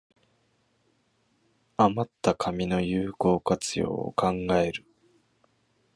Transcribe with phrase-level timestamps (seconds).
[1.77, 4.83] あまった紙の有効活用を考える